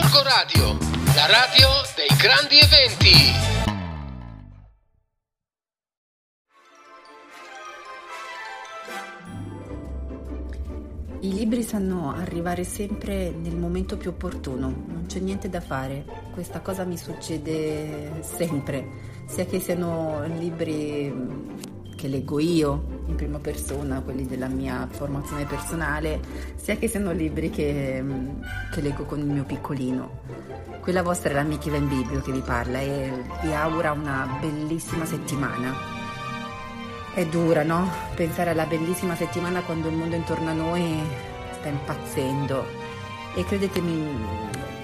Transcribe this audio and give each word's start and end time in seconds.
Gorgo 0.00 0.22
Radio, 0.22 0.78
la 1.16 1.26
radio 1.26 1.68
dei 1.96 2.16
grandi 2.16 2.56
eventi. 2.56 3.10
I 11.20 11.32
libri 11.34 11.64
sanno 11.64 12.14
arrivare 12.14 12.62
sempre 12.62 13.30
nel 13.30 13.56
momento 13.56 13.96
più 13.96 14.10
opportuno, 14.10 14.68
non 14.68 15.06
c'è 15.08 15.18
niente 15.18 15.48
da 15.48 15.60
fare, 15.60 16.04
questa 16.32 16.60
cosa 16.60 16.84
mi 16.84 16.96
succede 16.96 18.20
sempre, 18.20 18.86
sia 19.26 19.46
che 19.46 19.58
siano 19.58 20.24
libri 20.38 21.12
che 21.98 22.06
leggo 22.06 22.38
io 22.38 23.02
in 23.06 23.16
prima 23.16 23.40
persona, 23.40 24.00
quelli 24.02 24.24
della 24.24 24.46
mia 24.46 24.86
formazione 24.88 25.46
personale, 25.46 26.20
sia 26.54 26.76
che 26.76 26.86
siano 26.86 27.10
libri 27.10 27.50
che, 27.50 28.04
che 28.70 28.80
leggo 28.80 29.04
con 29.04 29.18
il 29.18 29.26
mio 29.26 29.42
piccolino. 29.42 30.20
Quella 30.80 31.02
vostra 31.02 31.30
è 31.30 31.32
l'amica 31.32 31.66
Ivan 31.66 31.88
Biblio 31.88 32.20
che 32.20 32.30
vi 32.30 32.40
parla 32.40 32.78
e 32.78 33.12
vi 33.42 33.52
augura 33.52 33.90
una 33.90 34.38
bellissima 34.40 35.04
settimana. 35.04 35.74
È 37.14 37.26
dura, 37.26 37.64
no? 37.64 37.90
Pensare 38.14 38.50
alla 38.50 38.66
bellissima 38.66 39.16
settimana 39.16 39.60
quando 39.62 39.88
il 39.88 39.96
mondo 39.96 40.14
intorno 40.14 40.50
a 40.50 40.54
noi 40.54 41.00
sta 41.58 41.66
impazzendo. 41.66 42.64
E 43.34 43.44
credetemi, 43.44 44.06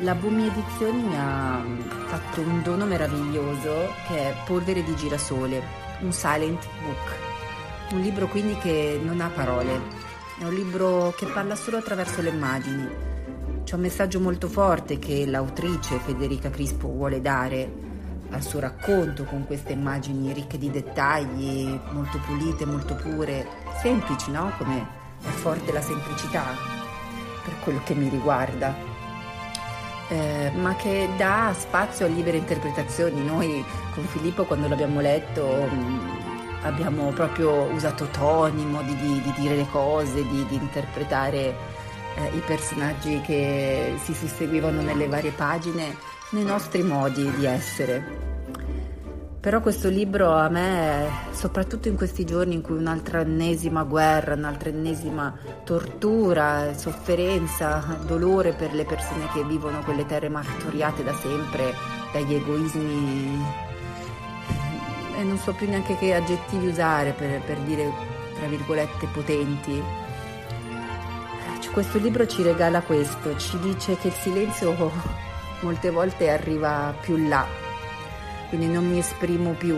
la 0.01 0.16
Bumi 0.16 0.49
Edizioni 0.49 1.01
mi 1.01 1.16
ha 1.16 1.65
fatto 2.07 2.41
un 2.41 2.60
dono 2.62 2.87
meraviglioso 2.87 3.93
che 4.09 4.30
è 4.30 4.35
Polvere 4.45 4.83
di 4.83 4.96
girasole, 4.96 5.84
un 6.01 6.12
silent 6.12 6.66
book. 6.83 7.93
Un 7.93 8.01
libro 8.01 8.27
quindi 8.29 8.57
che 8.59 9.01
non 9.02 9.21
ha 9.21 9.29
parole, 9.29 9.80
è 10.39 10.45
un 10.45 10.55
libro 10.55 11.15
che 11.16 11.27
parla 11.27 11.55
solo 11.55 11.77
attraverso 11.77 12.21
le 12.21 12.30
immagini. 12.30 12.89
C'è 13.65 13.75
un 13.77 13.80
messaggio 13.80 14.21
molto 14.21 14.49
forte 14.49 14.99
che 14.99 15.27
l'autrice 15.27 15.99
Federica 15.99 16.51
Crispo 16.51 16.88
vuole 16.88 17.21
dare 17.21 17.83
al 18.30 18.43
suo 18.43 18.60
racconto 18.60 19.24
con 19.24 19.46
queste 19.46 19.73
immagini 19.73 20.33
ricche 20.33 20.59
di 20.59 20.71
dettagli, 20.71 21.79
molto 21.93 22.18
pulite, 22.27 22.66
molto 22.66 22.95
pure, 22.96 23.46
semplici, 23.80 24.30
no? 24.30 24.52
Come 24.59 24.87
è 25.23 25.29
forte 25.29 25.73
la 25.73 25.80
semplicità 25.80 26.43
per 27.45 27.55
quello 27.63 27.80
che 27.85 27.95
mi 27.95 28.09
riguarda, 28.09 28.74
eh, 30.09 30.51
ma 30.55 30.74
che 30.77 31.09
dà 31.16 31.55
spazio 31.57 32.07
a 32.07 32.09
libere 32.09 32.37
interpretazioni. 32.37 33.24
Noi 33.24 33.65
con 33.95 34.05
Filippo 34.05 34.45
quando 34.45 34.69
l'abbiamo 34.69 35.01
letto 35.01 35.46
mh, 35.46 36.59
abbiamo 36.63 37.11
proprio 37.11 37.63
usato 37.73 38.07
toni, 38.07 38.65
modi 38.65 38.96
di, 38.96 39.21
di 39.21 39.33
dire 39.37 39.57
le 39.57 39.66
cose, 39.71 40.27
di, 40.27 40.46
di 40.46 40.55
interpretare 40.57 41.55
eh, 42.16 42.37
i 42.37 42.43
personaggi 42.46 43.21
che 43.21 43.95
si 44.02 44.15
susseguivano 44.15 44.80
nelle 44.83 45.07
varie 45.09 45.33
pagine 45.33 45.96
nei 46.30 46.45
nostri 46.45 46.83
modi 46.83 47.30
di 47.37 47.46
essere. 47.46 48.34
Però 49.45 49.60
questo 49.60 49.90
libro 49.90 50.32
a 50.32 50.48
me, 50.48 51.06
soprattutto 51.32 51.88
in 51.88 51.96
questi 51.96 52.24
giorni 52.24 52.54
in 52.54 52.62
cui 52.62 52.78
un'altra 52.78 53.20
ennesima 53.20 53.82
guerra, 53.82 54.32
un'altra 54.32 54.70
ennesima 54.70 55.37
tortura, 55.64 56.73
sofferenza, 56.74 57.98
dolore 58.06 58.54
per 58.54 58.72
le 58.72 58.87
persone 58.87 59.28
che 59.34 59.45
vivono 59.45 59.80
quelle 59.80 60.06
terre 60.06 60.30
martoriate 60.30 61.04
da 61.04 61.12
sempre 61.12 61.74
dagli 62.10 62.32
egoismi 62.32 63.45
e 65.19 65.22
non 65.22 65.37
so 65.37 65.53
più 65.53 65.69
neanche 65.69 65.98
che 65.98 66.15
aggettivi 66.15 66.69
usare 66.69 67.12
per, 67.12 67.42
per 67.42 67.59
dire, 67.59 67.92
tra 68.38 68.47
virgolette, 68.47 69.09
potenti. 69.12 69.82
Cioè, 71.60 71.70
questo 71.70 71.98
libro 71.98 72.26
ci 72.26 72.42
regala 72.42 72.81
questo, 72.81 73.37
ci 73.37 73.59
dice 73.59 73.98
che 73.98 74.06
il 74.06 74.15
silenzio 74.15 74.91
molte 75.60 75.91
volte 75.91 76.31
arriva 76.31 76.94
più 77.03 77.28
là 77.28 77.63
quindi 78.55 78.72
non 78.72 78.88
mi 78.88 78.99
esprimo 78.99 79.50
più 79.53 79.77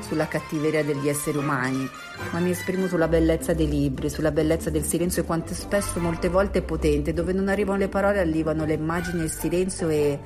sulla 0.00 0.26
cattiveria 0.26 0.82
degli 0.82 1.08
esseri 1.08 1.38
umani, 1.38 1.88
ma 2.32 2.40
mi 2.40 2.50
esprimo 2.50 2.88
sulla 2.88 3.06
bellezza 3.06 3.54
dei 3.54 3.68
libri, 3.68 4.10
sulla 4.10 4.32
bellezza 4.32 4.68
del 4.68 4.82
silenzio 4.82 5.22
e 5.22 5.24
quanto 5.24 5.54
spesso 5.54 6.00
molte 6.00 6.28
volte 6.28 6.58
è 6.58 6.62
potente, 6.62 7.12
dove 7.12 7.32
non 7.32 7.46
arrivano 7.46 7.78
le 7.78 7.88
parole 7.88 8.18
arrivano 8.18 8.64
le 8.64 8.74
immagini, 8.74 9.22
il 9.22 9.30
silenzio 9.30 9.88
e 9.88 10.18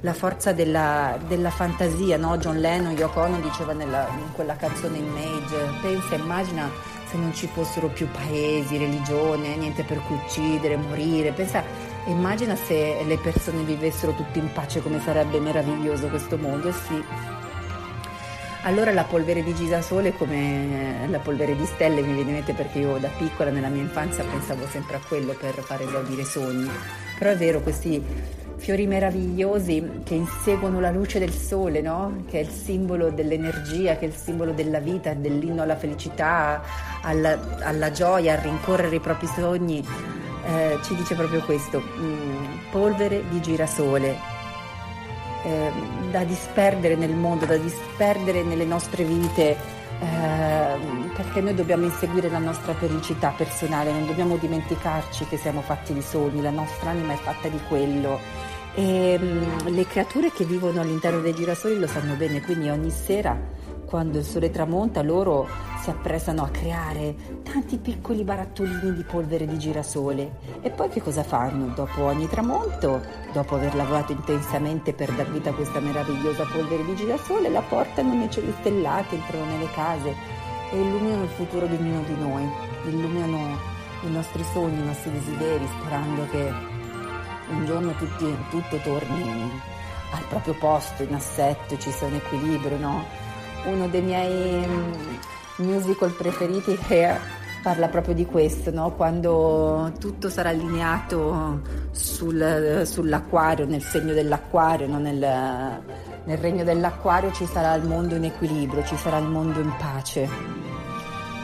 la 0.00 0.12
forza 0.12 0.52
della, 0.52 1.16
della 1.28 1.50
fantasia, 1.50 2.16
no? 2.16 2.36
John 2.38 2.58
Lennon, 2.58 2.92
Yoko 2.92 3.20
Ono 3.20 3.38
diceva 3.38 3.72
nella, 3.72 4.08
in 4.18 4.32
quella 4.32 4.56
canzone 4.56 4.98
Image, 4.98 5.78
pensa, 5.80 6.16
immagina 6.16 6.68
se 7.08 7.16
non 7.16 7.32
ci 7.32 7.46
fossero 7.46 7.86
più 7.86 8.08
paesi, 8.10 8.76
religione, 8.76 9.54
niente 9.54 9.84
per 9.84 10.00
cui 10.00 10.16
uccidere, 10.16 10.76
morire, 10.76 11.30
pensa, 11.30 11.62
immagina 12.06 12.56
se 12.56 13.00
le 13.06 13.16
persone 13.18 13.62
vivessero 13.62 14.12
tutti 14.12 14.40
in 14.40 14.52
pace 14.52 14.82
come 14.82 15.00
sarebbe 15.00 15.38
meraviglioso 15.38 16.08
questo 16.08 16.36
mondo, 16.36 16.68
e 16.68 16.72
sì, 16.72 17.02
allora 18.64 18.92
la 18.92 19.04
polvere 19.04 19.42
di 19.42 19.54
Gisasole 19.54 20.14
come 20.14 21.06
la 21.08 21.18
polvere 21.18 21.54
di 21.54 21.66
stelle 21.66 22.00
mi 22.00 22.14
viene 22.14 22.30
in 22.30 22.36
mente 22.36 22.52
perché 22.52 22.78
io 22.78 22.96
da 22.98 23.08
piccola 23.08 23.50
nella 23.50 23.68
mia 23.68 23.82
infanzia 23.82 24.24
pensavo 24.24 24.66
sempre 24.66 24.96
a 24.96 25.00
quello 25.06 25.34
per 25.38 25.54
far 25.62 25.82
esaudire 25.82 26.24
sogni. 26.24 26.68
Però 27.18 27.30
è 27.30 27.36
vero, 27.36 27.60
questi 27.60 28.02
fiori 28.56 28.86
meravigliosi 28.86 30.00
che 30.04 30.14
inseguono 30.14 30.80
la 30.80 30.90
luce 30.90 31.18
del 31.18 31.32
sole, 31.32 31.82
no? 31.82 32.24
che 32.28 32.40
è 32.40 32.42
il 32.42 32.48
simbolo 32.48 33.10
dell'energia, 33.10 33.96
che 33.96 34.06
è 34.06 34.08
il 34.08 34.14
simbolo 34.14 34.52
della 34.52 34.80
vita, 34.80 35.12
dell'inno 35.12 35.62
alla 35.62 35.76
felicità, 35.76 36.62
alla, 37.02 37.58
alla 37.60 37.90
gioia, 37.90 38.32
a 38.32 38.40
rincorrere 38.40 38.96
i 38.96 39.00
propri 39.00 39.26
sogni, 39.26 39.86
eh, 40.46 40.78
ci 40.82 40.94
dice 40.94 41.14
proprio 41.14 41.42
questo, 41.42 41.82
mm, 41.82 42.70
polvere 42.70 43.24
di 43.28 43.40
girasole, 43.42 44.16
eh, 45.44 45.72
da 46.10 46.24
disperdere 46.24 46.96
nel 46.96 47.14
mondo, 47.14 47.46
da 47.46 47.56
disperdere 47.56 48.42
nelle 48.42 48.64
nostre 48.64 49.04
vite, 49.04 49.56
eh, 50.00 50.76
perché 51.14 51.40
noi 51.40 51.54
dobbiamo 51.54 51.84
inseguire 51.84 52.28
la 52.28 52.38
nostra 52.38 52.74
felicità 52.74 53.32
personale, 53.36 53.92
non 53.92 54.06
dobbiamo 54.06 54.36
dimenticarci 54.36 55.26
che 55.26 55.36
siamo 55.36 55.60
fatti 55.60 55.92
di 55.92 56.02
sogni, 56.02 56.42
la 56.42 56.50
nostra 56.50 56.90
anima 56.90 57.12
è 57.12 57.16
fatta 57.16 57.48
di 57.48 57.60
quello. 57.68 58.18
E 58.74 59.18
mh, 59.18 59.24
mm, 59.24 59.74
le 59.74 59.86
creature 59.86 60.32
che 60.32 60.44
vivono 60.44 60.80
all'interno 60.80 61.20
dei 61.20 61.34
girasoli 61.34 61.78
lo 61.78 61.86
sanno 61.86 62.14
bene, 62.14 62.40
quindi 62.40 62.68
ogni 62.68 62.90
sera 62.90 63.38
quando 63.84 64.18
il 64.18 64.24
sole 64.24 64.50
tramonta 64.50 65.02
loro 65.02 65.46
si 65.80 65.90
apprestano 65.90 66.42
a 66.42 66.48
creare 66.48 67.14
tanti 67.42 67.76
piccoli 67.76 68.24
barattolini 68.24 68.94
di 68.94 69.02
polvere 69.02 69.46
di 69.46 69.58
girasole. 69.58 70.38
E 70.62 70.70
poi 70.70 70.88
che 70.88 71.02
cosa 71.02 71.22
fanno? 71.22 71.74
Dopo 71.74 72.04
ogni 72.04 72.26
tramonto, 72.28 73.02
dopo 73.32 73.56
aver 73.56 73.74
lavorato 73.74 74.12
intensamente 74.12 74.94
per 74.94 75.12
dar 75.12 75.30
vita 75.30 75.50
a 75.50 75.54
questa 75.54 75.80
meravigliosa 75.80 76.46
polvere 76.46 76.84
di 76.84 76.94
girasole, 76.94 77.50
la 77.50 77.62
portano 77.62 78.14
nei 78.14 78.30
cieli 78.30 78.54
stellati, 78.60 79.14
entrano 79.14 79.44
nelle 79.44 79.70
case 79.72 80.14
e 80.72 80.80
illuminano 80.80 81.24
il 81.24 81.28
futuro 81.30 81.66
di 81.66 81.74
ognuno 81.76 82.02
di 82.02 82.16
noi, 82.18 82.50
illuminano 82.86 83.58
i 84.02 84.10
nostri 84.10 84.42
sogni, 84.52 84.80
i 84.80 84.86
nostri 84.86 85.12
desideri, 85.12 85.66
sperando 85.78 86.26
che 86.30 86.52
un 87.50 87.66
giorno 87.66 87.94
tutti, 87.96 88.36
tutto 88.48 88.78
torni 88.78 89.50
al 90.12 90.24
proprio 90.28 90.54
posto, 90.54 91.02
in 91.02 91.14
assetto, 91.14 91.76
ci 91.76 91.90
sia 91.90 92.06
un 92.06 92.14
equilibrio, 92.14 92.78
no? 92.78 93.04
Uno 93.66 93.88
dei 93.88 94.02
miei 94.02 94.66
mm, 94.66 94.92
musical 95.56 96.10
preferiti 96.10 96.76
che 96.76 97.42
parla 97.62 97.88
proprio 97.88 98.14
di 98.14 98.26
questo, 98.26 98.70
no? 98.70 98.92
quando 98.92 99.90
tutto 99.98 100.28
sarà 100.28 100.50
allineato 100.50 101.62
sul, 101.92 102.82
sull'acquario, 102.84 103.64
nel 103.64 103.80
segno 103.80 104.12
dell'acquario, 104.12 104.86
no? 104.86 104.98
nel, 104.98 105.18
nel 105.18 106.38
regno 106.38 106.62
dell'acquario 106.62 107.32
ci 107.32 107.46
sarà 107.46 107.74
il 107.74 107.86
mondo 107.86 108.16
in 108.16 108.24
equilibrio, 108.24 108.84
ci 108.84 108.96
sarà 108.96 109.16
il 109.16 109.28
mondo 109.28 109.60
in 109.60 109.72
pace. 109.78 110.28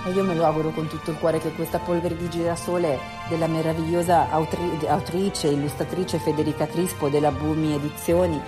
E 0.06 0.10
io 0.10 0.22
me 0.22 0.34
lo 0.34 0.44
auguro 0.44 0.70
con 0.70 0.88
tutto 0.88 1.10
il 1.10 1.18
cuore 1.18 1.38
che 1.38 1.52
questa 1.52 1.78
polvere 1.78 2.16
di 2.16 2.28
girasole 2.28 2.98
della 3.28 3.46
meravigliosa 3.46 4.30
autri- 4.30 4.86
autrice, 4.86 5.48
illustratrice 5.48 6.18
Federica 6.18 6.66
Crispo 6.66 7.08
della 7.08 7.30
Bumi 7.30 7.74
Edizioni 7.74 8.40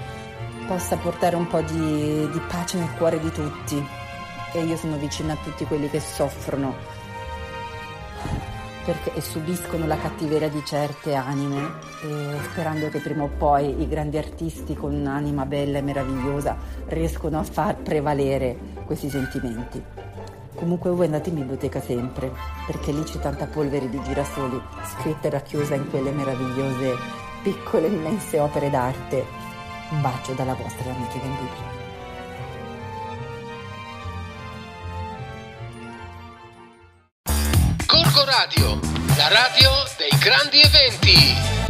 possa 0.67 0.97
portare 0.97 1.37
un 1.37 1.47
po' 1.47 1.61
di, 1.61 2.29
di 2.31 2.41
pace 2.49 2.79
nel 2.79 2.93
cuore 2.97 3.19
di 3.21 3.31
tutti. 3.31 3.85
E 4.53 4.63
io 4.63 4.77
sono 4.77 4.97
vicina 4.97 5.33
a 5.33 5.37
tutti 5.43 5.65
quelli 5.65 5.89
che 5.89 6.01
soffrono. 6.01 6.75
Perché, 8.85 9.15
e 9.15 9.21
subiscono 9.21 9.87
la 9.87 9.97
cattiveria 9.97 10.49
di 10.49 10.63
certe 10.65 11.15
anime, 11.15 11.75
sperando 12.51 12.89
che 12.89 12.99
prima 12.99 13.23
o 13.23 13.31
poi 13.39 13.81
i 13.81 13.89
grandi 13.89 14.19
artisti 14.19 14.75
con 14.75 14.93
un'anima 14.93 15.47
bella 15.47 15.79
e 15.79 15.83
meravigliosa 15.83 16.57
riescono 16.89 17.39
a 17.39 17.45
far 17.45 17.77
prevalere 17.77 18.57
questi 18.85 19.09
sentimenti. 19.09 19.83
Comunque 20.55 20.91
voi 20.91 21.07
andate 21.07 21.31
in 21.31 21.37
biblioteca 21.37 21.81
sempre, 21.81 22.33
perché 22.67 22.93
lì 22.93 23.03
c'è 23.05 23.21
tanta 23.21 23.47
polvere 23.47 23.89
di 23.89 24.03
girasoli, 24.03 24.61
scritta 24.99 25.29
e 25.29 25.31
racchiusa 25.31 25.77
in 25.77 25.89
quelle 25.89 26.11
meravigliose, 26.11 26.95
piccole, 27.43 27.87
immense 27.87 28.39
opere 28.41 28.69
d'arte 28.69 29.42
un 29.93 30.01
bacio 30.01 30.33
dalla 30.33 30.55
vostra 30.55 30.91
amica 30.91 31.19
Vendibile. 31.19 31.81
Corco 37.87 38.25
Radio, 38.25 38.81
la 39.17 39.29
radio 39.29 39.71
dei 39.99 40.19
grandi 40.19 40.61
eventi. 40.63 41.62